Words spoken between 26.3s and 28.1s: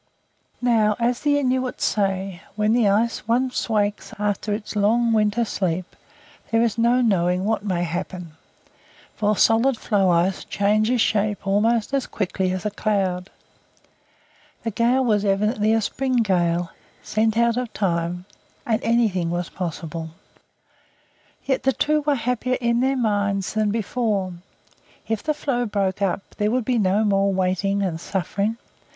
there would be no more waiting and